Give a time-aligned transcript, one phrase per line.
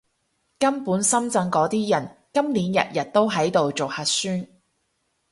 [0.57, 4.47] 根本深圳嗰啲人，今年日日都喺度做核酸